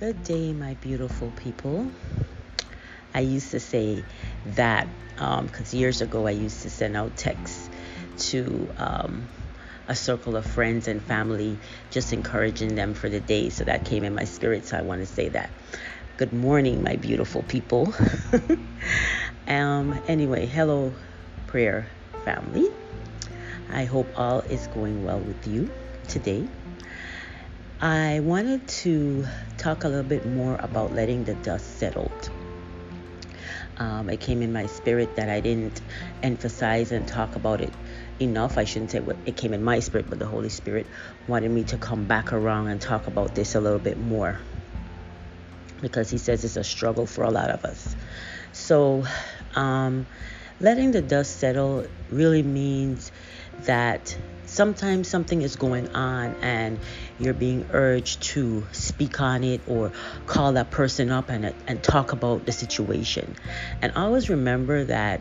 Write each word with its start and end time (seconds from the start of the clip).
Good 0.00 0.22
day, 0.22 0.52
my 0.52 0.74
beautiful 0.74 1.32
people. 1.32 1.90
I 3.12 3.18
used 3.18 3.50
to 3.50 3.58
say 3.58 4.04
that 4.54 4.86
because 5.16 5.74
um, 5.74 5.78
years 5.80 6.02
ago 6.02 6.28
I 6.28 6.30
used 6.30 6.62
to 6.62 6.70
send 6.70 6.96
out 6.96 7.16
texts 7.16 7.68
to 8.30 8.72
um, 8.78 9.26
a 9.88 9.96
circle 9.96 10.36
of 10.36 10.46
friends 10.46 10.86
and 10.86 11.02
family, 11.02 11.58
just 11.90 12.12
encouraging 12.12 12.76
them 12.76 12.94
for 12.94 13.08
the 13.08 13.18
day. 13.18 13.48
So 13.48 13.64
that 13.64 13.86
came 13.86 14.04
in 14.04 14.14
my 14.14 14.22
spirit. 14.22 14.66
So 14.66 14.78
I 14.78 14.82
want 14.82 15.00
to 15.00 15.06
say 15.06 15.30
that. 15.30 15.50
Good 16.16 16.32
morning, 16.32 16.84
my 16.84 16.94
beautiful 16.94 17.42
people. 17.42 17.92
um, 19.48 20.00
anyway, 20.06 20.46
hello, 20.46 20.94
prayer 21.48 21.88
family. 22.24 22.70
I 23.68 23.84
hope 23.84 24.06
all 24.16 24.42
is 24.42 24.68
going 24.68 25.04
well 25.04 25.18
with 25.18 25.48
you 25.48 25.68
today. 26.06 26.46
I 27.80 28.18
wanted 28.20 28.66
to 28.68 29.24
talk 29.56 29.84
a 29.84 29.88
little 29.88 30.02
bit 30.02 30.26
more 30.26 30.56
about 30.56 30.92
letting 30.92 31.22
the 31.22 31.34
dust 31.34 31.78
settle. 31.78 32.10
Um, 33.76 34.10
it 34.10 34.18
came 34.18 34.42
in 34.42 34.52
my 34.52 34.66
spirit 34.66 35.14
that 35.14 35.28
I 35.28 35.38
didn't 35.38 35.80
emphasize 36.24 36.90
and 36.90 37.06
talk 37.06 37.36
about 37.36 37.60
it 37.60 37.72
enough. 38.18 38.58
I 38.58 38.64
shouldn't 38.64 38.90
say 38.90 38.98
what 38.98 39.16
it 39.26 39.36
came 39.36 39.54
in 39.54 39.62
my 39.62 39.78
spirit, 39.78 40.10
but 40.10 40.18
the 40.18 40.26
Holy 40.26 40.48
Spirit 40.48 40.88
wanted 41.28 41.52
me 41.52 41.62
to 41.64 41.78
come 41.78 42.06
back 42.06 42.32
around 42.32 42.66
and 42.66 42.80
talk 42.80 43.06
about 43.06 43.36
this 43.36 43.54
a 43.54 43.60
little 43.60 43.78
bit 43.78 43.96
more 43.96 44.40
because 45.80 46.10
He 46.10 46.18
says 46.18 46.44
it's 46.44 46.56
a 46.56 46.64
struggle 46.64 47.06
for 47.06 47.22
a 47.22 47.30
lot 47.30 47.50
of 47.50 47.64
us. 47.64 47.94
So, 48.50 49.04
um, 49.54 50.08
letting 50.58 50.90
the 50.90 51.02
dust 51.02 51.38
settle 51.38 51.86
really 52.10 52.42
means 52.42 53.12
that 53.66 54.18
sometimes 54.48 55.08
something 55.08 55.42
is 55.42 55.56
going 55.56 55.88
on 55.94 56.34
and 56.36 56.80
you're 57.18 57.34
being 57.34 57.66
urged 57.70 58.22
to 58.22 58.66
speak 58.72 59.20
on 59.20 59.44
it 59.44 59.62
or 59.66 59.92
call 60.26 60.52
that 60.52 60.70
person 60.70 61.10
up 61.10 61.30
and, 61.30 61.54
and 61.66 61.82
talk 61.82 62.12
about 62.12 62.46
the 62.46 62.52
situation. 62.52 63.36
And 63.82 63.92
always 63.96 64.28
remember 64.28 64.84
that, 64.84 65.20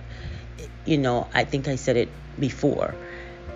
you 0.85 0.97
know, 0.97 1.27
I 1.33 1.43
think 1.43 1.67
I 1.67 1.75
said 1.75 1.97
it 1.97 2.09
before 2.39 2.95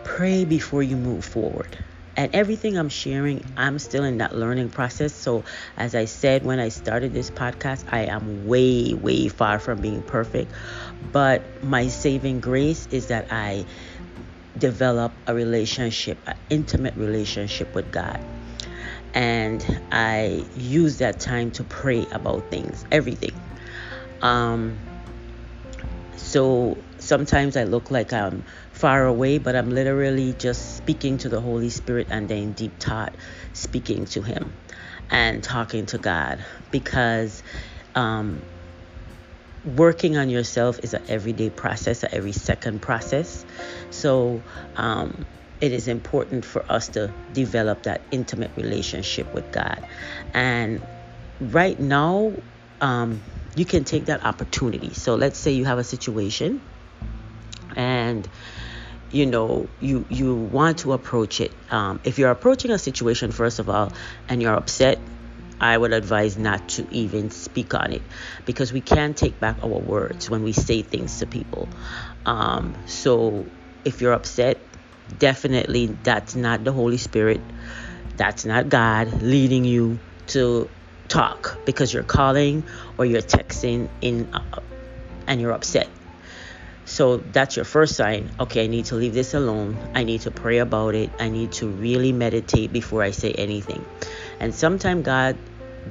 pray 0.03 0.45
before 0.45 0.83
you 0.83 0.98
move 0.98 1.25
forward. 1.25 1.78
And 2.17 2.36
everything 2.36 2.78
I'm 2.78 2.89
sharing, 2.89 3.45
I'm 3.56 3.80
still 3.80 4.03
in 4.03 4.17
that 4.17 4.36
learning 4.36 4.70
process. 4.70 5.14
So, 5.14 5.45
as 5.78 5.95
I 5.95 6.05
said 6.05 6.44
when 6.44 6.59
I 6.59 6.67
started 6.70 7.14
this 7.14 7.31
podcast, 7.31 7.86
I 7.89 8.05
am 8.05 8.45
way, 8.45 8.94
way 8.94 9.30
far 9.30 9.59
from 9.59 9.80
being 9.80 10.03
perfect. 10.03 10.52
But 11.02 11.64
my 11.64 11.88
saving 11.88 12.42
grace 12.42 12.86
is 12.92 13.08
that 13.08 13.28
I 13.31 13.66
develop 14.62 15.12
a 15.28 15.34
relationship, 15.34 16.20
an 16.28 16.36
intimate 16.50 16.95
relationship 16.95 17.73
with 17.76 17.92
God. 17.92 18.23
And 19.14 19.81
I 19.92 20.45
use 20.56 21.00
that 21.00 21.20
time 21.20 21.52
to 21.52 21.66
pray 21.66 22.06
about 22.12 22.50
things, 22.50 22.86
everything. 22.92 23.34
Um, 24.22 24.78
so 26.16 26.78
sometimes 27.00 27.58
I 27.58 27.64
look 27.64 27.89
like 27.89 28.14
I'm 28.14 28.45
far 28.72 29.06
away, 29.06 29.39
but 29.39 29.56
I'm 29.56 29.72
literally 29.72 30.34
just 30.34 30.78
speaking 30.78 31.17
to 31.20 31.30
the 31.30 31.42
Holy 31.42 31.72
Spirit 31.72 32.08
and 32.12 32.30
then 32.30 32.54
deep 32.54 32.80
thought, 32.80 33.17
speaking 33.54 34.06
to 34.06 34.22
Him 34.22 34.54
and 35.09 35.44
talking 35.44 35.88
to 35.88 35.98
God 35.98 36.45
because 36.70 37.42
um, 37.95 38.44
working 39.64 40.17
on 40.17 40.30
yourself 40.30 40.80
is 40.84 40.94
an 40.94 41.04
everyday 41.08 41.50
process, 41.50 42.04
an 42.04 42.09
every 42.12 42.31
second 42.31 42.81
process. 42.81 43.45
So 43.90 44.44
um, 44.76 45.26
it 45.59 45.72
is 45.72 45.88
important 45.88 46.45
for 46.45 46.70
us 46.72 46.90
to 46.90 47.14
develop 47.34 47.84
that 47.84 48.02
intimate 48.12 48.52
relationship 48.56 49.34
with 49.34 49.52
God. 49.52 49.86
And 50.34 50.82
right 51.39 51.80
now, 51.80 52.34
um, 52.80 53.22
you 53.56 53.66
can 53.66 53.84
take 53.84 54.06
that 54.06 54.23
opportunity. 54.23 54.94
So 54.94 55.16
let's 55.16 55.38
say 55.38 55.52
you 55.52 55.66
have 55.66 55.78
a 55.78 55.83
situation 55.83 56.61
and 57.76 58.28
you 59.11 59.26
know 59.26 59.70
you 59.80 60.05
you 60.10 60.36
want 60.36 60.80
to 60.80 60.93
approach 60.93 61.42
it 61.42 61.54
um, 61.70 61.99
if 62.04 62.17
you're 62.17 62.32
approaching 62.32 62.72
a 62.72 62.78
situation 62.78 63.32
first 63.32 63.60
of 63.60 63.70
all 63.70 63.92
and 64.30 64.42
you're 64.42 64.54
upset 64.54 64.99
I 65.61 65.77
would 65.77 65.94
advise 65.94 66.38
not 66.38 66.70
to 66.70 66.88
even 66.92 67.30
speak 67.30 67.76
on 67.76 67.94
it 67.94 68.02
because 68.45 68.73
we 68.73 68.82
can 68.82 69.14
take 69.14 69.39
back 69.39 69.58
our 69.64 69.70
words 69.70 70.27
when 70.30 70.42
we 70.42 70.54
say 70.54 70.82
things 70.82 71.20
to 71.20 71.27
people. 71.27 71.70
Um, 72.26 72.76
so 72.88 73.45
if 73.86 74.02
you're 74.02 74.14
upset, 74.14 74.58
definitely 75.20 75.86
that's 76.04 76.36
not 76.36 76.64
the 76.64 76.72
Holy 76.72 76.98
Spirit, 76.98 77.42
that's 78.17 78.44
not 78.44 78.70
God 78.70 79.22
leading 79.22 79.64
you 79.64 79.99
to 80.27 80.70
talk 81.08 81.64
because 81.66 81.93
you're 81.93 82.04
calling 82.04 82.66
or 82.98 83.05
you're 83.05 83.22
texting 83.22 83.88
in 84.02 84.33
uh, 84.33 84.61
and 85.28 85.39
you're 85.39 85.54
upset. 85.54 85.88
So 86.86 87.17
that's 87.17 87.55
your 87.55 87.66
first 87.66 87.95
sign. 87.95 88.32
Okay, 88.39 88.64
I 88.66 88.67
need 88.67 88.86
to 88.86 88.95
leave 88.95 89.14
this 89.14 89.33
alone. 89.33 89.78
I 89.93 90.04
need 90.04 90.22
to 90.22 90.32
pray 90.32 90.58
about 90.58 90.95
it. 90.95 91.11
I 91.20 91.30
need 91.30 91.52
to 91.54 91.67
really 91.67 92.11
meditate 92.11 92.73
before 92.73 93.04
I 93.04 93.11
say 93.11 93.32
anything. 93.32 93.86
And 94.39 94.54
sometimes 94.54 95.04
God 95.05 95.38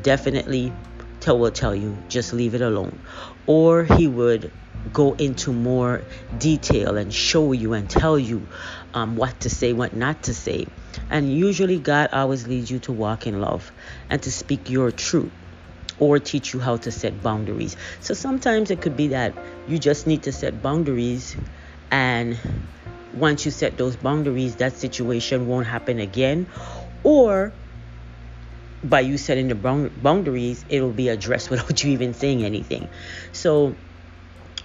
definitely 0.03 0.73
tell, 1.21 1.39
will 1.39 1.51
tell 1.51 1.75
you 1.75 1.97
just 2.09 2.33
leave 2.33 2.55
it 2.55 2.63
alone. 2.63 2.99
Or 3.47 3.85
he 3.85 4.07
would 4.07 4.51
go 4.93 5.15
into 5.15 5.53
more 5.53 6.03
detail 6.39 6.97
and 6.97 7.13
show 7.13 7.53
you 7.53 7.75
and 7.75 7.89
tell 7.89 8.19
you 8.19 8.47
um, 8.95 9.17
what 9.17 9.41
to 9.41 9.51
say, 9.51 9.73
what 9.73 9.95
not 9.95 10.25
to 10.25 10.35
say. 10.35 10.67
And 11.11 11.33
usually, 11.33 11.79
God 11.79 12.11
always 12.13 12.47
leads 12.47 12.71
you 12.71 12.79
to 12.81 12.93
walk 12.93 13.27
in 13.27 13.41
love 13.41 13.71
and 14.09 14.23
to 14.23 14.33
speak 14.33 14.71
your 14.71 14.91
truth 14.91 15.33
or 15.99 16.19
teach 16.19 16.55
you 16.55 16.61
how 16.61 16.79
to 16.79 16.91
set 16.91 17.23
boundaries. 17.23 17.77
So 18.01 18.15
sometimes 18.15 18.71
it 18.71 18.81
could 18.81 18.97
be 18.97 19.09
that 19.09 19.35
you 19.69 19.79
just 19.79 20.07
need 20.07 20.23
to 20.25 20.33
set 20.33 20.63
boundaries, 20.63 21.37
and 21.91 22.39
once 23.15 23.45
you 23.45 23.51
set 23.51 23.77
those 23.77 23.97
boundaries, 23.97 24.57
that 24.57 24.73
situation 24.73 25.47
won't 25.47 25.67
happen 25.67 25.99
again. 25.99 26.47
Or 27.03 27.53
by 28.83 29.01
you 29.01 29.19
setting 29.19 29.49
the 29.49 29.55
boundaries, 29.55 30.65
it'll 30.69 30.93
be 30.93 31.09
addressed 31.09 31.51
without 31.51 31.83
you 31.83 31.93
even 31.93 32.15
saying 32.15 32.45
anything. 32.45 32.89
So 33.33 33.77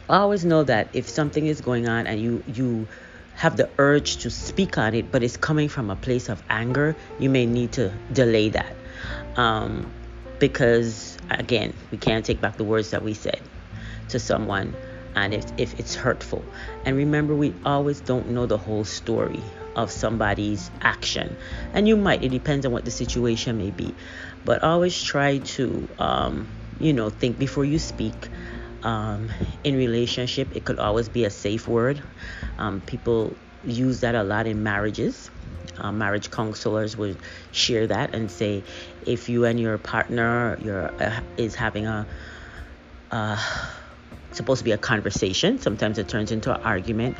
I 0.10 0.18
always 0.18 0.46
know 0.46 0.64
that 0.64 0.90
if 0.94 1.10
something 1.10 1.46
is 1.46 1.62
going 1.62 1.88
on 1.88 2.08
and 2.08 2.22
you 2.22 2.44
you 2.48 2.88
have 3.34 3.58
the 3.58 3.70
urge 3.78 4.18
to 4.18 4.30
speak 4.30 4.78
on 4.78 4.94
it, 4.94 5.12
but 5.12 5.22
it's 5.22 5.36
coming 5.36 5.68
from 5.68 5.90
a 5.90 5.96
place 5.96 6.30
of 6.30 6.42
anger, 6.50 6.96
you 7.20 7.30
may 7.30 7.46
need 7.46 7.74
to 7.74 7.92
delay 8.14 8.50
that. 8.50 8.76
Um, 9.36 9.92
because 10.40 11.18
again, 11.30 11.74
we 11.92 11.98
can't 11.98 12.26
take 12.26 12.40
back 12.40 12.56
the 12.56 12.64
words 12.64 12.92
that 12.92 13.04
we 13.04 13.14
said 13.14 13.42
to 14.10 14.20
someone 14.20 14.76
and 15.16 15.34
if, 15.34 15.46
if 15.58 15.80
it's 15.80 15.96
hurtful. 15.96 16.46
And 16.86 16.96
remember, 16.96 17.36
we 17.36 17.54
always 17.66 18.00
don't 18.00 18.30
know 18.30 18.46
the 18.46 18.58
whole 18.58 18.86
story 18.86 19.44
of 19.76 19.92
somebody's 19.92 20.72
action. 20.82 21.36
And 21.74 21.88
you 21.88 21.98
might, 21.98 22.24
it 22.24 22.30
depends 22.30 22.66
on 22.66 22.72
what 22.72 22.86
the 22.86 22.92
situation 22.92 23.58
may 23.58 23.72
be. 23.72 23.94
But 24.44 24.64
always 24.64 25.02
try 25.02 25.40
to, 25.40 25.90
um, 26.00 26.48
you 26.80 26.94
know, 26.94 27.10
think 27.10 27.38
before 27.38 27.66
you 27.66 27.80
speak. 27.80 28.30
Um, 28.84 29.32
in 29.64 29.76
relationship, 29.76 30.56
it 30.56 30.64
could 30.64 30.78
always 30.78 31.10
be 31.10 31.26
a 31.26 31.32
safe 31.32 31.68
word. 31.68 32.04
Um, 32.60 32.82
people 32.82 33.36
use 33.64 34.02
that 34.02 34.14
a 34.14 34.24
lot 34.24 34.46
in 34.46 34.62
marriages. 34.62 35.32
Uh, 35.78 35.92
marriage 35.92 36.30
counselors 36.30 36.96
would 36.96 37.18
share 37.52 37.88
that 37.88 38.14
and 38.14 38.30
say, 38.30 38.64
if 39.06 39.28
you 39.28 39.46
and 39.46 39.60
your 39.60 39.78
partner 39.78 40.58
your 40.62 40.94
uh, 41.02 41.20
is 41.38 41.56
having 41.56 41.86
a 41.88 42.08
uh, 43.12 43.38
supposed 44.32 44.60
to 44.60 44.66
be 44.66 44.72
a 44.72 44.78
conversation, 44.78 45.58
sometimes 45.58 45.98
it 45.98 46.08
turns 46.08 46.32
into 46.32 46.54
an 46.54 46.62
argument 46.62 47.18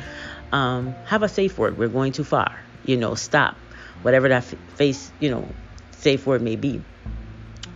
um, 0.52 0.96
have 1.04 1.22
a 1.22 1.28
safe 1.28 1.58
word. 1.58 1.78
We're 1.78 1.88
going 1.88 2.12
too 2.12 2.24
far. 2.24 2.64
You 2.82 2.96
know, 2.96 3.14
stop. 3.14 3.56
Whatever 4.02 4.28
that 4.28 4.44
face, 4.76 5.12
you 5.18 5.30
know, 5.30 5.56
safe 5.92 6.26
word 6.26 6.42
may 6.42 6.56
be. 6.56 6.84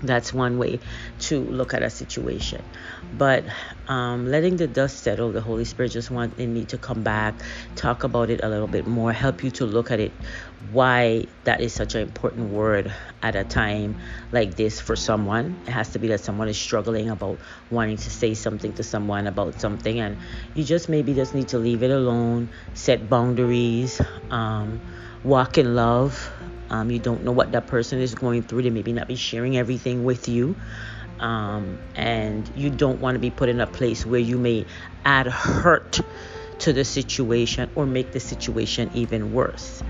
That's 0.02 0.32
one 0.32 0.56
way 0.56 0.81
to 1.29 1.41
look 1.41 1.75
at 1.75 1.82
a 1.82 1.91
situation. 1.91 2.64
But 3.12 3.44
um, 3.87 4.26
letting 4.26 4.56
the 4.56 4.67
dust 4.67 5.02
settle, 5.02 5.31
the 5.32 5.43
Holy 5.43 5.64
Spirit 5.64 5.93
just 5.93 6.11
wanted 6.11 6.49
me 6.49 6.64
to 6.67 6.79
come 6.79 7.02
back, 7.02 7.35
talk 7.76 8.02
about 8.02 8.31
it 8.31 8.41
a 8.43 8.49
little 8.49 8.67
bit 8.67 8.87
more, 8.87 9.12
help 9.12 9.44
you 9.44 9.50
to 9.52 9.67
look 9.67 9.91
at 9.91 10.00
it, 10.00 10.12
why 10.70 11.26
that 11.44 11.61
is 11.61 11.75
such 11.75 11.94
an 11.94 12.00
important 12.00 12.50
word 12.50 12.94
at 13.23 13.37
a 13.37 13.44
time 13.44 13.99
like 14.32 14.55
this 14.56 14.81
for 14.81 14.97
someone. 14.97 15.61
It 15.67 15.73
has 15.73 15.91
to 15.91 15.99
be 15.99 16.08
that 16.08 16.20
someone 16.20 16.49
is 16.49 16.58
struggling 16.58 17.11
about 17.11 17.41
wanting 17.69 17.99
to 17.99 18.11
say 18.11 18.32
something 18.32 18.73
to 18.75 18.82
someone 18.82 19.26
about 19.26 19.61
something, 19.61 20.00
and 20.00 20.17
you 20.55 20.64
just 20.64 20.88
maybe 20.88 21.12
just 21.12 21.35
need 21.35 21.49
to 21.49 21.58
leave 21.58 21.82
it 21.82 21.91
alone, 21.91 22.49
set 22.73 23.11
boundaries, 23.11 24.00
um, 24.31 24.81
walk 25.25 25.58
in 25.58 25.75
love 25.75 26.32
um, 26.71 26.91
you 26.91 26.99
don't 26.99 27.25
know 27.25 27.33
what 27.33 27.53
that 27.53 27.67
person 27.67 28.01
is 28.01 28.15
going 28.15 28.43
through. 28.43 28.63
They 28.63 28.71
maybe 28.71 28.93
not 28.93 29.09
be 29.09 29.17
sharing 29.17 29.57
everything 29.57 30.05
with 30.05 30.29
you. 30.29 30.57
Um, 31.19 31.79
and 31.95 32.51
you 32.57 32.71
don't 32.71 33.01
want 33.01 33.17
to 33.17 33.19
be 33.19 33.31
put 33.31 33.49
in 33.49 33.61
a 33.61 33.67
place 33.67 34.07
where 34.07 34.21
you 34.21 34.39
may 34.39 34.67
add 35.05 35.27
hurt 35.27 36.01
to 36.61 36.73
the 36.73 36.85
situation 36.85 37.71
or 37.75 37.87
make 37.87 38.13
the 38.13 38.21
situation 38.21 38.91
even 38.95 39.33
worse. 39.35 39.83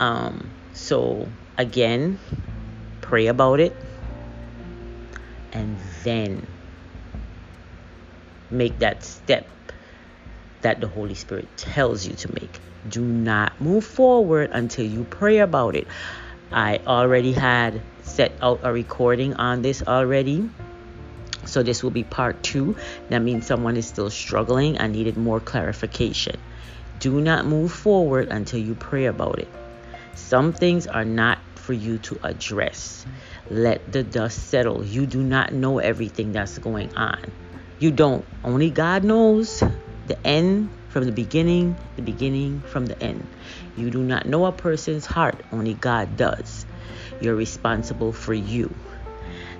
Um, 0.00 0.50
so, 0.72 1.28
again, 1.58 2.18
pray 3.00 3.28
about 3.28 3.60
it. 3.60 3.76
and 5.54 5.78
then 6.02 6.46
make 8.50 8.78
that 8.80 9.02
step 9.04 9.46
that 10.64 10.80
the 10.80 10.88
Holy 10.88 11.14
Spirit 11.14 11.46
tells 11.58 12.06
you 12.06 12.14
to 12.14 12.32
make. 12.32 12.58
Do 12.88 13.02
not 13.02 13.60
move 13.60 13.84
forward 13.84 14.50
until 14.50 14.86
you 14.86 15.04
pray 15.04 15.38
about 15.38 15.76
it. 15.76 15.86
I 16.50 16.80
already 16.86 17.32
had 17.32 17.82
set 18.02 18.32
out 18.40 18.60
a 18.62 18.72
recording 18.72 19.34
on 19.34 19.60
this 19.60 19.82
already. 19.82 20.48
So 21.44 21.62
this 21.62 21.82
will 21.82 21.90
be 21.90 22.02
part 22.02 22.42
two. 22.42 22.76
That 23.10 23.20
means 23.20 23.46
someone 23.46 23.76
is 23.76 23.86
still 23.86 24.08
struggling 24.08 24.78
and 24.78 24.92
needed 24.92 25.18
more 25.18 25.38
clarification. 25.38 26.36
Do 26.98 27.20
not 27.20 27.44
move 27.44 27.70
forward 27.70 28.28
until 28.28 28.60
you 28.60 28.74
pray 28.74 29.04
about 29.04 29.40
it. 29.40 29.48
Some 30.14 30.54
things 30.54 30.86
are 30.86 31.04
not 31.04 31.38
for 31.56 31.74
you 31.74 31.98
to 31.98 32.18
address. 32.22 33.04
Let 33.50 33.92
the 33.92 34.02
dust 34.02 34.48
settle. 34.48 34.82
You 34.82 35.04
do 35.04 35.22
not 35.22 35.52
know 35.52 35.78
everything 35.78 36.32
that's 36.32 36.56
going 36.56 36.96
on. 36.96 37.20
You 37.78 37.90
don't. 37.90 38.24
Only 38.42 38.70
God 38.70 39.04
knows 39.04 39.62
the 40.06 40.26
end 40.26 40.70
from 40.88 41.04
the 41.04 41.12
beginning, 41.12 41.76
the 41.96 42.02
beginning 42.02 42.60
from 42.62 42.86
the 42.86 43.00
end. 43.02 43.26
You 43.76 43.90
do 43.90 44.02
not 44.02 44.26
know 44.26 44.46
a 44.46 44.52
person's 44.52 45.06
heart, 45.06 45.42
only 45.52 45.74
God 45.74 46.16
does. 46.16 46.66
You're 47.20 47.34
responsible 47.34 48.12
for 48.12 48.34
you. 48.34 48.74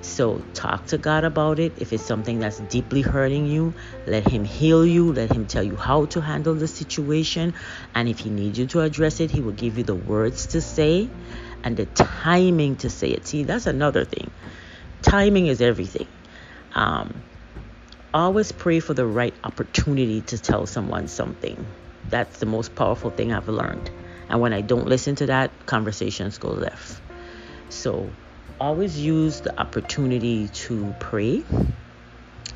So 0.04 0.44
talk 0.52 0.86
to 0.88 0.98
God 0.98 1.24
about 1.24 1.58
it. 1.58 1.72
If 1.78 1.92
it's 1.92 2.04
something 2.04 2.38
that's 2.38 2.58
deeply 2.58 3.00
hurting 3.00 3.46
you, 3.46 3.74
let 4.06 4.28
Him 4.28 4.44
heal 4.44 4.84
you. 4.84 5.12
Let 5.12 5.32
Him 5.32 5.46
tell 5.46 5.64
you 5.64 5.76
how 5.76 6.04
to 6.06 6.20
handle 6.20 6.54
the 6.54 6.68
situation. 6.68 7.54
And 7.94 8.06
if 8.08 8.18
He 8.18 8.28
needs 8.28 8.58
you 8.58 8.66
to 8.66 8.80
address 8.80 9.20
it, 9.20 9.30
He 9.30 9.40
will 9.40 9.52
give 9.52 9.78
you 9.78 9.84
the 9.84 9.94
words 9.94 10.48
to 10.48 10.60
say 10.60 11.08
and 11.64 11.76
the 11.76 11.86
timing 11.86 12.76
to 12.76 12.90
say 12.90 13.08
it. 13.08 13.26
See, 13.26 13.44
that's 13.44 13.66
another 13.66 14.04
thing. 14.04 14.30
Timing 15.00 15.46
is 15.46 15.62
everything. 15.62 16.06
Um, 16.74 17.22
always 18.14 18.52
pray 18.52 18.78
for 18.78 18.94
the 18.94 19.06
right 19.06 19.34
opportunity 19.42 20.20
to 20.22 20.38
tell 20.38 20.66
someone 20.66 21.08
something. 21.08 21.66
That's 22.08 22.38
the 22.38 22.46
most 22.46 22.74
powerful 22.76 23.10
thing 23.10 23.32
I've 23.32 23.48
learned. 23.48 23.90
And 24.28 24.40
when 24.40 24.52
I 24.52 24.60
don't 24.60 24.86
listen 24.86 25.16
to 25.16 25.26
that, 25.26 25.66
conversations 25.66 26.38
go 26.38 26.48
left. 26.48 27.00
So 27.70 28.12
always 28.60 28.96
use 28.96 29.40
the 29.40 29.58
opportunity 29.58 30.48
to 30.48 30.94
pray. 31.00 31.44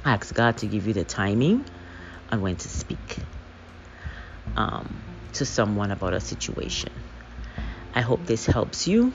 Ask 0.04 0.32
God 0.32 0.58
to 0.58 0.66
give 0.66 0.86
you 0.86 0.94
the 0.94 1.04
timing 1.04 1.64
on 2.30 2.40
when 2.40 2.56
to 2.56 2.68
speak 2.68 3.18
um, 4.56 5.02
to 5.32 5.44
someone 5.44 5.90
about 5.90 6.14
a 6.14 6.20
situation. 6.20 6.92
I 7.94 8.00
hope 8.02 8.26
this 8.26 8.46
helps 8.46 8.86
you. 8.86 9.12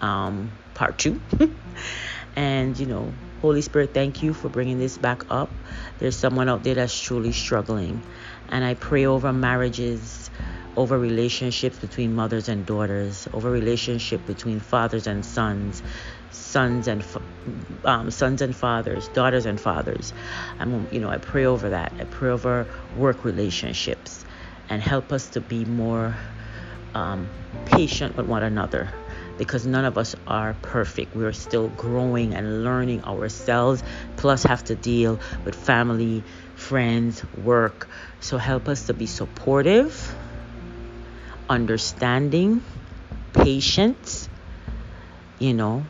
Um, 0.00 0.52
part 0.74 0.98
two. 0.98 1.20
and, 2.36 2.78
you 2.78 2.86
know, 2.86 3.12
Holy 3.42 3.60
Spirit, 3.60 3.92
thank 3.92 4.22
you 4.22 4.32
for 4.32 4.48
bringing 4.48 4.78
this 4.78 4.96
back 4.96 5.24
up. 5.28 5.50
There's 5.98 6.16
someone 6.16 6.48
out 6.48 6.62
there 6.62 6.76
that's 6.76 6.98
truly 6.98 7.32
struggling. 7.32 8.00
And 8.48 8.64
I 8.64 8.74
pray 8.74 9.04
over 9.04 9.32
marriages, 9.32 10.30
over 10.76 10.96
relationships 10.96 11.76
between 11.76 12.14
mothers 12.14 12.48
and 12.48 12.64
daughters, 12.64 13.26
over 13.32 13.50
relationship 13.50 14.24
between 14.26 14.60
fathers 14.60 15.08
and 15.08 15.24
sons, 15.24 15.82
sons 16.30 16.86
and 16.86 17.04
um, 17.84 18.12
sons 18.12 18.42
and 18.42 18.54
fathers, 18.54 19.08
daughters 19.08 19.44
and 19.44 19.60
fathers. 19.60 20.12
I'm, 20.60 20.86
you 20.92 21.00
know, 21.00 21.08
I 21.08 21.18
pray 21.18 21.44
over 21.44 21.70
that. 21.70 21.92
I 21.98 22.04
pray 22.04 22.30
over 22.30 22.68
work 22.96 23.24
relationships, 23.24 24.24
and 24.68 24.80
help 24.80 25.12
us 25.12 25.30
to 25.30 25.40
be 25.40 25.64
more 25.64 26.14
um, 26.94 27.28
patient 27.66 28.16
with 28.16 28.26
one 28.26 28.44
another 28.44 28.92
because 29.42 29.66
none 29.66 29.84
of 29.84 29.98
us 29.98 30.14
are 30.24 30.54
perfect. 30.62 31.16
We're 31.16 31.32
still 31.32 31.66
growing 31.68 32.32
and 32.32 32.62
learning 32.62 33.02
ourselves, 33.02 33.82
plus, 34.16 34.44
have 34.44 34.62
to 34.64 34.76
deal 34.76 35.18
with 35.44 35.56
family, 35.56 36.22
friends, 36.54 37.24
work. 37.42 37.88
So, 38.20 38.38
help 38.38 38.68
us 38.68 38.86
to 38.86 38.94
be 38.94 39.06
supportive, 39.06 40.14
understanding, 41.48 42.62
patient. 43.32 44.28
You 45.40 45.54
know, 45.54 45.84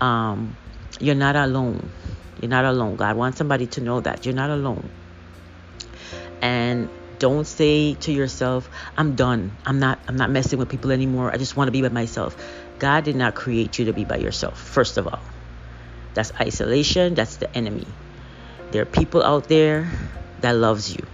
um, 0.00 0.56
you're 0.98 1.14
not 1.14 1.36
alone. 1.36 1.88
You're 2.42 2.50
not 2.50 2.64
alone. 2.64 2.96
God 2.96 3.16
wants 3.16 3.38
somebody 3.38 3.68
to 3.68 3.80
know 3.80 4.00
that 4.00 4.26
you're 4.26 4.34
not 4.34 4.50
alone. 4.50 4.90
And 6.42 6.90
don't 7.20 7.46
say 7.46 7.94
to 7.94 8.10
yourself, 8.12 8.68
I'm 8.96 9.14
done. 9.14 9.52
I'm 9.64 9.78
not 9.78 10.00
I'm 10.08 10.16
not 10.16 10.30
messing 10.30 10.58
with 10.58 10.68
people 10.68 10.90
anymore. 10.90 11.32
I 11.32 11.36
just 11.36 11.56
want 11.56 11.68
to 11.68 11.72
be 11.72 11.82
by 11.82 11.88
myself. 11.88 12.36
God 12.78 13.04
did 13.04 13.16
not 13.16 13.34
create 13.34 13.78
you 13.78 13.86
to 13.86 13.92
be 13.92 14.04
by 14.04 14.16
yourself, 14.16 14.60
first 14.60 14.98
of 14.98 15.06
all. 15.06 15.20
That's 16.14 16.32
isolation, 16.40 17.14
that's 17.14 17.36
the 17.36 17.54
enemy. 17.56 17.86
There 18.70 18.82
are 18.82 18.86
people 18.86 19.22
out 19.22 19.48
there 19.48 19.88
that 20.40 20.52
loves 20.52 20.90
you. 20.90 21.06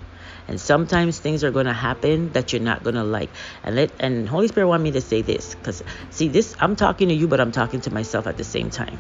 And 0.49 0.61
sometimes 0.61 1.19
things 1.19 1.45
are 1.45 1.51
going 1.51 1.67
to 1.67 1.73
happen 1.73 2.33
that 2.33 2.53
you're 2.53 2.63
not 2.63 2.83
going 2.83 2.97
to 2.97 3.05
like. 3.05 3.31
And 3.63 3.77
let 3.77 3.93
and 4.01 4.29
Holy 4.29 4.49
Spirit 4.49 4.67
want 4.67 4.83
me 4.83 4.91
to 4.93 5.01
say 5.01 5.23
this 5.23 5.55
cuz 5.55 5.83
see 6.11 6.29
this 6.29 6.55
I'm 6.61 6.77
talking 6.77 7.09
to 7.09 7.15
you 7.15 7.29
but 7.29 7.41
I'm 7.41 7.53
talking 7.53 7.81
to 7.83 7.93
myself 7.93 8.27
at 8.27 8.37
the 8.37 8.45
same 8.45 8.71
time. 8.71 8.99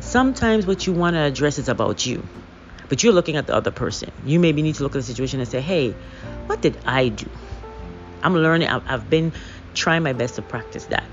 Sometimes 0.00 0.66
what 0.66 0.86
you 0.86 0.92
want 0.92 1.14
to 1.14 1.20
address 1.20 1.58
is 1.58 1.68
about 1.68 2.04
you. 2.04 2.28
But 2.88 3.02
you're 3.02 3.14
looking 3.14 3.36
at 3.36 3.46
the 3.46 3.54
other 3.54 3.70
person. 3.70 4.10
You 4.24 4.38
maybe 4.38 4.60
need 4.60 4.74
to 4.76 4.82
look 4.82 4.94
at 4.94 5.00
the 5.00 5.06
situation 5.06 5.40
and 5.40 5.48
say, 5.48 5.60
"Hey, 5.60 5.92
what 6.46 6.60
did 6.60 6.78
I 6.84 7.08
do?" 7.08 7.30
I'm 8.22 8.34
learning. 8.34 8.68
I've 8.68 9.08
been 9.08 9.32
trying 9.74 10.02
my 10.02 10.12
best 10.12 10.36
to 10.36 10.42
practice 10.42 10.86
that. 10.86 11.04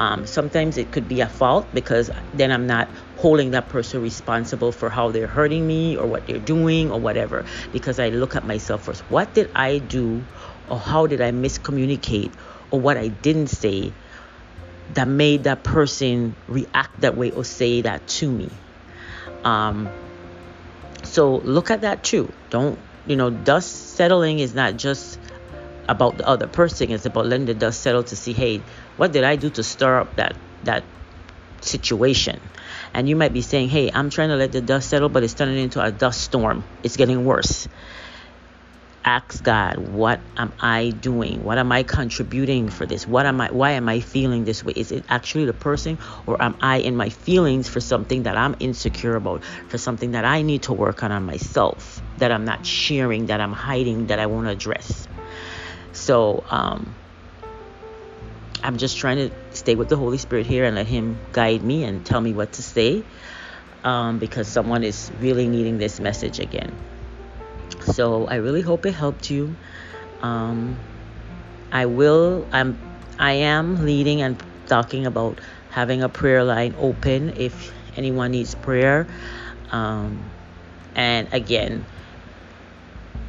Um, 0.00 0.26
sometimes 0.26 0.78
it 0.78 0.92
could 0.92 1.08
be 1.08 1.20
a 1.20 1.28
fault 1.28 1.74
because 1.74 2.10
then 2.32 2.50
I'm 2.50 2.66
not 2.66 2.88
holding 3.18 3.50
that 3.50 3.68
person 3.68 4.00
responsible 4.00 4.72
for 4.72 4.88
how 4.88 5.10
they're 5.10 5.26
hurting 5.26 5.66
me 5.66 5.98
or 5.98 6.06
what 6.06 6.26
they're 6.26 6.38
doing 6.38 6.90
or 6.90 6.98
whatever 6.98 7.44
because 7.70 7.98
I 7.98 8.08
look 8.08 8.34
at 8.34 8.46
myself 8.46 8.84
first. 8.84 9.02
What 9.10 9.34
did 9.34 9.50
I 9.54 9.76
do 9.76 10.24
or 10.70 10.78
how 10.78 11.06
did 11.06 11.20
I 11.20 11.32
miscommunicate 11.32 12.32
or 12.70 12.80
what 12.80 12.96
I 12.96 13.08
didn't 13.08 13.48
say 13.48 13.92
that 14.94 15.06
made 15.06 15.44
that 15.44 15.64
person 15.64 16.34
react 16.46 17.02
that 17.02 17.14
way 17.14 17.30
or 17.32 17.44
say 17.44 17.82
that 17.82 18.06
to 18.06 18.32
me? 18.32 18.48
Um, 19.44 19.86
so 21.04 21.36
look 21.36 21.70
at 21.70 21.82
that 21.82 22.04
too. 22.04 22.32
Don't, 22.48 22.78
you 23.06 23.16
know, 23.16 23.28
dust 23.28 23.96
settling 23.96 24.38
is 24.38 24.54
not 24.54 24.78
just 24.78 25.19
about 25.90 26.18
the 26.18 26.26
other 26.26 26.46
person, 26.46 26.90
it's 26.92 27.04
about 27.04 27.26
letting 27.26 27.46
the 27.46 27.54
dust 27.54 27.82
settle 27.82 28.04
to 28.04 28.16
see, 28.16 28.32
hey, 28.32 28.62
what 28.96 29.12
did 29.12 29.24
I 29.24 29.36
do 29.36 29.50
to 29.50 29.62
stir 29.62 30.00
up 30.00 30.16
that 30.16 30.38
that 30.62 30.84
situation? 31.60 32.40
And 32.94 33.08
you 33.08 33.16
might 33.16 33.32
be 33.34 33.42
saying, 33.42 33.68
"Hey, 33.68 33.90
I'm 33.92 34.08
trying 34.08 34.30
to 34.30 34.36
let 34.36 34.52
the 34.52 34.62
dust 34.62 34.88
settle, 34.88 35.08
but 35.10 35.24
it's 35.24 35.34
turning 35.34 35.58
into 35.58 35.82
a 35.82 35.90
dust 35.90 36.20
storm. 36.22 36.64
It's 36.84 36.96
getting 36.96 37.24
worse." 37.24 37.68
Ask 39.02 39.42
God, 39.42 39.78
"What 39.78 40.20
am 40.36 40.52
I 40.60 40.90
doing? 40.90 41.42
What 41.42 41.58
am 41.58 41.72
I 41.72 41.82
contributing 41.82 42.68
for 42.68 42.86
this? 42.86 43.08
What 43.08 43.26
am 43.26 43.40
I 43.40 43.48
why 43.50 43.70
am 43.72 43.88
I 43.88 43.98
feeling 44.00 44.44
this 44.44 44.62
way? 44.62 44.74
Is 44.76 44.92
it 44.92 45.04
actually 45.08 45.46
the 45.46 45.54
person 45.54 45.98
or 46.26 46.40
am 46.40 46.54
I 46.60 46.78
in 46.78 46.94
my 46.96 47.08
feelings 47.08 47.66
for 47.66 47.80
something 47.80 48.24
that 48.24 48.36
I'm 48.36 48.54
insecure 48.60 49.16
about, 49.16 49.42
for 49.68 49.78
something 49.78 50.12
that 50.12 50.26
I 50.26 50.42
need 50.42 50.62
to 50.68 50.74
work 50.74 51.02
on 51.02 51.10
on 51.12 51.24
myself, 51.24 52.02
that 52.18 52.30
I'm 52.30 52.44
not 52.44 52.64
sharing, 52.66 53.26
that 53.26 53.40
I'm 53.40 53.54
hiding, 53.54 54.06
that 54.08 54.20
I 54.20 54.26
won't 54.26 54.48
address?" 54.48 55.08
So, 55.92 56.44
um 56.50 56.94
I'm 58.62 58.76
just 58.76 58.98
trying 58.98 59.16
to 59.16 59.30
stay 59.56 59.74
with 59.74 59.88
the 59.88 59.96
Holy 59.96 60.18
Spirit 60.18 60.46
here 60.46 60.64
and 60.64 60.76
let 60.76 60.86
Him 60.86 61.18
guide 61.32 61.62
me 61.62 61.84
and 61.84 62.04
tell 62.04 62.20
me 62.20 62.34
what 62.34 62.52
to 62.52 62.62
say 62.62 63.02
um, 63.84 64.18
because 64.18 64.48
someone 64.48 64.84
is 64.84 65.10
really 65.20 65.48
needing 65.48 65.78
this 65.78 66.00
message 66.00 66.38
again. 66.40 66.76
So 67.94 68.26
I 68.26 68.36
really 68.36 68.60
hope 68.60 68.84
it 68.84 68.92
helped 68.92 69.30
you. 69.30 69.56
Um, 70.20 70.78
I 71.72 71.86
will. 71.86 72.46
I'm. 72.52 72.78
I 73.18 73.32
am 73.32 73.84
leading 73.84 74.22
and 74.22 74.42
talking 74.66 75.06
about 75.06 75.40
having 75.70 76.02
a 76.02 76.08
prayer 76.08 76.44
line 76.44 76.74
open 76.78 77.34
if 77.36 77.72
anyone 77.96 78.32
needs 78.32 78.54
prayer. 78.54 79.06
Um, 79.70 80.30
and 80.94 81.28
again, 81.32 81.84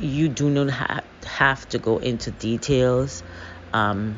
you 0.01 0.29
do 0.29 0.49
not 0.49 0.69
ha- 0.69 1.01
have 1.23 1.67
to 1.69 1.79
go 1.79 1.97
into 1.99 2.31
details. 2.31 3.23
Um, 3.73 4.17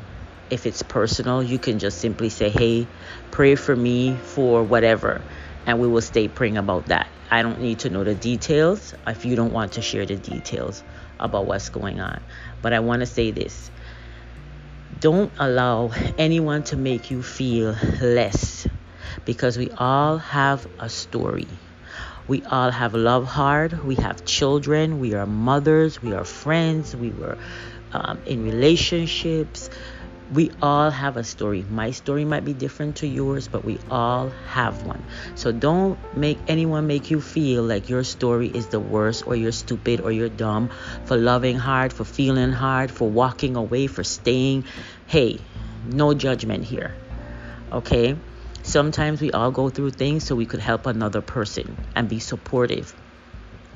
if 0.49 0.65
it's 0.65 0.81
personal, 0.81 1.43
you 1.43 1.59
can 1.59 1.79
just 1.79 1.99
simply 1.99 2.29
say, 2.29 2.49
hey, 2.49 2.87
pray 3.31 3.55
for 3.55 3.75
me 3.75 4.17
for 4.17 4.63
whatever. 4.63 5.21
And 5.65 5.79
we 5.79 5.87
will 5.87 6.01
stay 6.01 6.27
praying 6.27 6.57
about 6.57 6.87
that. 6.87 7.07
I 7.29 7.41
don't 7.41 7.59
need 7.61 7.79
to 7.79 7.89
know 7.89 8.03
the 8.03 8.15
details 8.15 8.93
if 9.07 9.25
you 9.25 9.35
don't 9.35 9.51
want 9.51 9.73
to 9.73 9.81
share 9.81 10.05
the 10.05 10.15
details 10.15 10.83
about 11.19 11.47
what's 11.47 11.69
going 11.69 11.99
on. 11.99 12.21
But 12.61 12.73
I 12.73 12.79
want 12.79 13.01
to 13.01 13.05
say 13.05 13.31
this 13.31 13.71
don't 14.99 15.33
allow 15.37 15.91
anyone 16.17 16.63
to 16.63 16.77
make 16.77 17.09
you 17.09 17.23
feel 17.23 17.75
less 18.01 18.67
because 19.25 19.57
we 19.57 19.69
all 19.71 20.17
have 20.17 20.67
a 20.79 20.89
story. 20.89 21.47
We 22.27 22.43
all 22.43 22.71
have 22.71 22.93
love 22.93 23.25
hard. 23.25 23.83
We 23.83 23.95
have 23.95 24.25
children. 24.25 24.99
We 24.99 25.13
are 25.13 25.25
mothers. 25.25 26.01
We 26.01 26.13
are 26.13 26.25
friends. 26.25 26.95
We 26.95 27.11
were 27.11 27.37
um, 27.91 28.21
in 28.25 28.43
relationships 28.43 29.69
we 30.33 30.51
all 30.61 30.89
have 30.89 31.17
a 31.17 31.23
story. 31.23 31.63
My 31.69 31.91
story 31.91 32.25
might 32.25 32.43
be 32.43 32.53
different 32.53 32.97
to 32.97 33.07
yours, 33.07 33.47
but 33.47 33.63
we 33.63 33.77
all 33.89 34.29
have 34.47 34.83
one. 34.85 35.03
So 35.35 35.51
don't 35.51 35.99
make 36.17 36.39
anyone 36.47 36.87
make 36.87 37.11
you 37.11 37.21
feel 37.21 37.63
like 37.63 37.89
your 37.89 38.03
story 38.03 38.47
is 38.47 38.67
the 38.67 38.79
worst 38.79 39.27
or 39.27 39.35
you're 39.35 39.51
stupid 39.51 40.01
or 40.01 40.11
you're 40.11 40.29
dumb 40.29 40.69
for 41.05 41.17
loving 41.17 41.57
hard, 41.57 41.93
for 41.93 42.03
feeling 42.03 42.51
hard, 42.51 42.89
for 42.89 43.09
walking 43.09 43.55
away, 43.55 43.87
for 43.87 44.03
staying. 44.03 44.65
Hey, 45.05 45.39
no 45.85 46.13
judgment 46.13 46.63
here. 46.63 46.95
Okay? 47.71 48.15
Sometimes 48.63 49.21
we 49.21 49.31
all 49.31 49.51
go 49.51 49.69
through 49.69 49.91
things 49.91 50.23
so 50.23 50.35
we 50.35 50.45
could 50.45 50.61
help 50.61 50.85
another 50.85 51.21
person 51.21 51.77
and 51.95 52.09
be 52.09 52.19
supportive. 52.19 52.95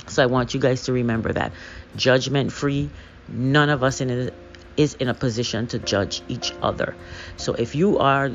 So 0.07 0.23
I 0.23 0.27
want 0.27 0.53
you 0.53 0.59
guys 0.59 0.83
to 0.83 0.93
remember 0.93 1.33
that 1.33 1.51
judgment 1.95 2.53
free. 2.53 2.89
None 3.27 3.69
of 3.69 3.83
us 3.83 3.99
in 3.99 4.31
is 4.77 4.93
in 4.93 5.09
a 5.09 5.13
position 5.13 5.67
to 5.67 5.79
judge 5.79 6.21
each 6.29 6.53
other. 6.61 6.95
So 7.35 7.53
if 7.53 7.75
you 7.75 7.97
are 7.97 8.31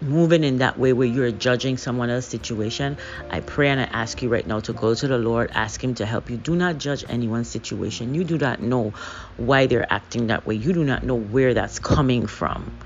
moving 0.00 0.44
in 0.44 0.58
that 0.58 0.78
way 0.78 0.92
where 0.92 1.08
you're 1.08 1.32
judging 1.32 1.76
someone 1.76 2.10
else's 2.10 2.30
situation, 2.30 2.96
I 3.30 3.40
pray 3.40 3.68
and 3.70 3.80
I 3.80 3.84
ask 3.84 4.22
you 4.22 4.28
right 4.28 4.46
now 4.46 4.60
to 4.60 4.72
go 4.72 4.94
to 4.94 5.08
the 5.08 5.18
Lord, 5.18 5.50
ask 5.52 5.82
Him 5.82 5.94
to 5.96 6.06
help 6.06 6.30
you. 6.30 6.36
Do 6.36 6.54
not 6.54 6.78
judge 6.78 7.04
anyone's 7.08 7.48
situation. 7.48 8.14
You 8.14 8.22
do 8.22 8.38
not 8.38 8.62
know 8.62 8.92
why 9.36 9.66
they're 9.66 9.90
acting 9.92 10.28
that 10.28 10.46
way, 10.46 10.54
you 10.54 10.72
do 10.72 10.84
not 10.84 11.02
know 11.02 11.16
where 11.16 11.54
that's 11.54 11.78
coming 11.80 12.26
from. 12.26 12.78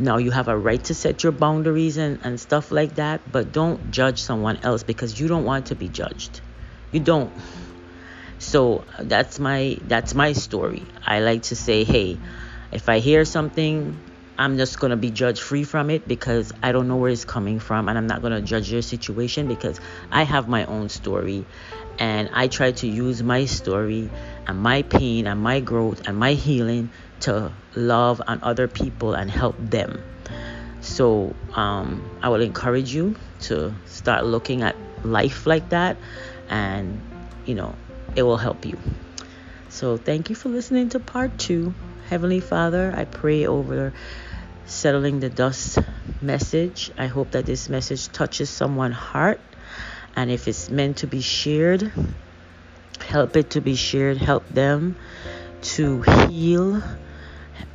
Now, 0.00 0.16
you 0.16 0.30
have 0.30 0.48
a 0.48 0.56
right 0.56 0.82
to 0.84 0.94
set 0.94 1.22
your 1.22 1.32
boundaries 1.32 1.98
and, 1.98 2.20
and 2.24 2.40
stuff 2.40 2.72
like 2.72 2.94
that, 2.94 3.30
but 3.30 3.52
don't 3.52 3.90
judge 3.90 4.22
someone 4.22 4.56
else 4.62 4.82
because 4.82 5.20
you 5.20 5.28
don't 5.28 5.44
want 5.44 5.66
to 5.66 5.74
be 5.74 5.90
judged. 5.90 6.40
You 6.90 7.00
don't. 7.00 7.30
So 8.38 8.86
that's 8.98 9.38
my 9.38 9.76
that's 9.82 10.14
my 10.14 10.32
story. 10.32 10.86
I 11.06 11.20
like 11.20 11.42
to 11.52 11.56
say, 11.56 11.84
hey, 11.84 12.18
if 12.72 12.88
I 12.88 13.00
hear 13.00 13.26
something, 13.26 14.00
I'm 14.38 14.56
just 14.56 14.80
gonna 14.80 14.96
be 14.96 15.10
judge 15.10 15.38
free 15.38 15.64
from 15.64 15.90
it 15.90 16.08
because 16.08 16.50
I 16.62 16.72
don't 16.72 16.88
know 16.88 16.96
where 16.96 17.10
it's 17.10 17.26
coming 17.26 17.58
from, 17.58 17.90
and 17.90 17.98
I'm 17.98 18.06
not 18.06 18.22
gonna 18.22 18.40
judge 18.40 18.72
your 18.72 18.80
situation 18.80 19.48
because 19.48 19.78
I 20.10 20.22
have 20.22 20.48
my 20.48 20.64
own 20.64 20.88
story, 20.88 21.44
and 21.98 22.30
I 22.32 22.48
try 22.48 22.72
to 22.72 22.86
use 22.86 23.22
my 23.22 23.44
story 23.44 24.08
and 24.46 24.58
my 24.58 24.80
pain 24.80 25.26
and 25.26 25.42
my 25.42 25.60
growth 25.60 26.08
and 26.08 26.16
my 26.16 26.32
healing 26.32 26.90
to 27.20 27.52
love 27.74 28.22
on 28.26 28.40
other 28.42 28.68
people 28.68 29.14
and 29.14 29.30
help 29.30 29.56
them. 29.58 30.02
So 30.80 31.34
um, 31.54 32.02
I 32.22 32.28
will 32.28 32.40
encourage 32.40 32.92
you 32.94 33.16
to 33.42 33.74
start 33.86 34.24
looking 34.24 34.62
at 34.62 34.76
life 35.04 35.46
like 35.46 35.70
that, 35.70 35.96
and 36.48 37.00
you 37.44 37.54
know 37.54 37.74
it 38.16 38.22
will 38.22 38.38
help 38.38 38.64
you. 38.64 38.78
So, 39.68 39.96
thank 39.96 40.30
you 40.30 40.34
for 40.34 40.48
listening 40.48 40.88
to 40.90 41.00
part 41.00 41.38
two. 41.38 41.74
Heavenly 42.08 42.40
Father, 42.40 42.92
I 42.96 43.04
pray 43.04 43.46
over 43.46 43.92
settling 44.64 45.20
the 45.20 45.30
dust 45.30 45.78
message. 46.20 46.90
I 46.98 47.06
hope 47.06 47.30
that 47.32 47.46
this 47.46 47.68
message 47.68 48.08
touches 48.08 48.50
someone's 48.50 48.96
heart. 48.96 49.40
And 50.16 50.28
if 50.28 50.48
it's 50.48 50.70
meant 50.70 50.98
to 50.98 51.06
be 51.06 51.20
shared, 51.20 51.92
help 53.06 53.36
it 53.36 53.50
to 53.50 53.60
be 53.60 53.76
shared. 53.76 54.16
Help 54.16 54.48
them 54.48 54.96
to 55.76 56.02
heal. 56.28 56.82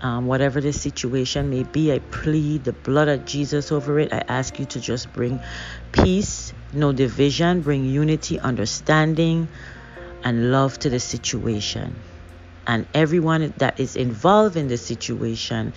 Um, 0.02 0.28
whatever 0.28 0.62
the 0.62 0.74
situation 0.74 1.50
may 1.50 1.64
be, 1.64 1.92
I 1.92 2.00
plead 2.00 2.64
the 2.64 2.74
blood 2.74 3.08
of 3.08 3.26
Jesus 3.26 3.72
over 3.72 4.00
it. 4.00 4.14
I 4.14 4.24
ask 4.28 4.60
you 4.60 4.66
to 4.66 4.80
just 4.80 5.14
bring 5.14 5.42
peace, 5.92 6.54
no 6.74 6.92
division, 6.92 7.62
bring 7.62 7.86
unity, 7.86 8.40
understanding, 8.40 9.48
and 10.24 10.52
love 10.52 10.78
to 10.80 10.90
the 10.90 11.00
situation. 11.00 11.96
And 12.68 12.88
everyone 12.94 13.54
that 13.58 13.80
is 13.80 13.96
involved 13.96 14.58
in 14.58 14.68
the 14.68 14.78
situation, 14.78 15.74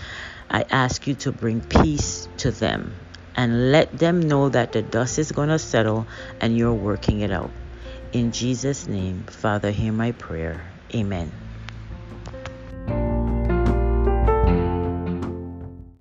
I 0.50 0.64
ask 0.70 1.06
you 1.06 1.14
to 1.16 1.32
bring 1.32 1.60
peace 1.60 2.28
to 2.38 2.50
them 2.50 2.94
and 3.36 3.70
let 3.70 3.96
them 3.96 4.20
know 4.20 4.48
that 4.48 4.72
the 4.72 4.82
dust 4.82 5.18
is 5.18 5.32
going 5.32 5.50
to 5.50 5.58
settle 5.58 6.06
and 6.40 6.56
you're 6.56 6.74
working 6.74 7.20
it 7.20 7.30
out. 7.30 7.50
In 8.12 8.32
Jesus' 8.32 8.88
name, 8.88 9.24
Father, 9.24 9.70
hear 9.70 9.92
my 9.92 10.12
prayer. 10.12 10.72
Amen. 10.94 11.47